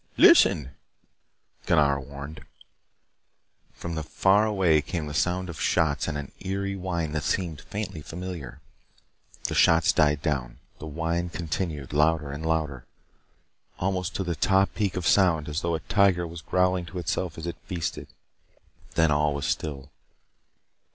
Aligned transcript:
"Listen," 0.17 0.71
Gunnar 1.67 1.99
warned. 1.99 2.41
From 3.71 4.01
far 4.01 4.47
away 4.47 4.81
came 4.81 5.05
the 5.05 5.13
sound 5.13 5.47
of 5.47 5.61
shots 5.61 6.07
and 6.07 6.17
an 6.17 6.31
eerie 6.39 6.75
whine 6.75 7.11
that 7.11 7.21
seemed 7.23 7.61
faintly 7.61 8.01
familiar. 8.01 8.61
The 9.43 9.53
shots 9.53 9.91
died 9.93 10.23
down. 10.23 10.57
The 10.79 10.87
whine 10.87 11.29
continued, 11.29 11.93
louder 11.93 12.31
and 12.31 12.43
louder, 12.43 12.87
almost 13.77 14.15
to 14.15 14.23
the 14.23 14.33
top 14.33 14.73
peak 14.73 14.95
of 14.95 15.05
sound, 15.05 15.47
as 15.47 15.61
though 15.61 15.75
a 15.75 15.81
tiger 15.81 16.25
was 16.25 16.41
growling 16.41 16.87
to 16.87 16.97
itself 16.97 17.37
as 17.37 17.45
it 17.45 17.57
feasted. 17.67 18.07
Then 18.95 19.11
all 19.11 19.35
was 19.35 19.45
still. 19.45 19.91